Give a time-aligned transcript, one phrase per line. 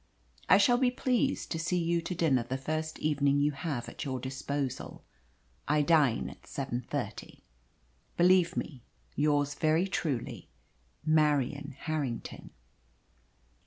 [0.49, 4.03] I shall be pleased to see you to dinner the first evening you have at
[4.03, 5.03] your disposal.
[5.67, 7.41] I dine at seven thirty.
[8.17, 8.81] Believe me,
[9.15, 10.49] yours very truly,
[11.05, 12.49] MARIAN HARRINGTON.